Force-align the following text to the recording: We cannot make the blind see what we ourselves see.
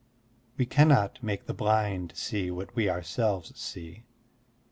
We 0.57 0.65
cannot 0.65 1.21
make 1.21 1.45
the 1.45 1.53
blind 1.53 2.13
see 2.15 2.49
what 2.49 2.75
we 2.75 2.89
ourselves 2.89 3.51
see. 3.55 4.01